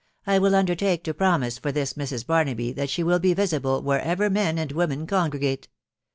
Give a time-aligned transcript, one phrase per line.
[0.25, 2.25] I will undertake to promise for this Mrs.
[2.25, 5.67] Barnaby, that she will be visible wherever men and women congregate.